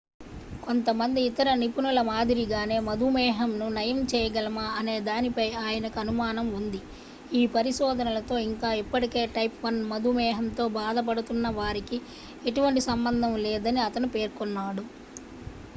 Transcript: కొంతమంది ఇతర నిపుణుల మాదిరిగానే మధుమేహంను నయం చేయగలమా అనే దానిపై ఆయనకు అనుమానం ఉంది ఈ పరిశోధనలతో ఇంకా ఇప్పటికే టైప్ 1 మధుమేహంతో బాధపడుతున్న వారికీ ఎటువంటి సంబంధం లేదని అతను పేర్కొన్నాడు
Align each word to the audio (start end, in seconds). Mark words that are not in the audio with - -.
కొంతమంది 0.63 1.19
ఇతర 1.21 1.49
నిపుణుల 1.53 1.99
మాదిరిగానే 2.01 2.77
మధుమేహంను 2.79 3.67
నయం 3.75 3.99
చేయగలమా 4.11 4.65
అనే 4.79 4.95
దానిపై 5.09 5.47
ఆయనకు 5.61 5.99
అనుమానం 5.99 6.47
ఉంది 6.59 6.81
ఈ 7.33 7.43
పరిశోధనలతో 7.55 8.37
ఇంకా 8.47 8.71
ఇప్పటికే 8.81 9.23
టైప్ 9.37 9.59
1 9.67 9.85
మధుమేహంతో 9.91 10.65
బాధపడుతున్న 10.79 11.49
వారికీ 11.59 11.99
ఎటువంటి 12.45 12.83
సంబంధం 12.89 13.35
లేదని 13.47 13.81
అతను 13.87 14.09
పేర్కొన్నాడు 14.17 14.85